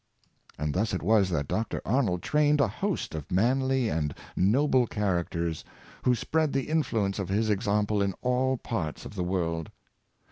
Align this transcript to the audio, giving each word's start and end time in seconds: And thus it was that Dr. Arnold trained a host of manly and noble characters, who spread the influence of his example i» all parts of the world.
And 0.57 0.73
thus 0.73 0.95
it 0.95 1.03
was 1.03 1.29
that 1.29 1.47
Dr. 1.47 1.79
Arnold 1.85 2.23
trained 2.23 2.59
a 2.59 2.67
host 2.67 3.13
of 3.13 3.29
manly 3.31 3.87
and 3.87 4.15
noble 4.35 4.87
characters, 4.87 5.63
who 6.01 6.15
spread 6.15 6.53
the 6.53 6.69
influence 6.69 7.19
of 7.19 7.29
his 7.29 7.51
example 7.51 8.01
i» 8.01 8.11
all 8.23 8.57
parts 8.57 9.05
of 9.05 9.13
the 9.13 9.23
world. 9.23 9.69